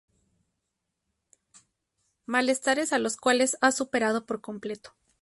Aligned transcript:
Malestares 2.25 2.91
a 2.91 2.97
los 2.97 3.17
cuales 3.17 3.59
ha 3.61 3.71
superado 3.71 4.25
por 4.25 4.41
completo. 4.41 4.95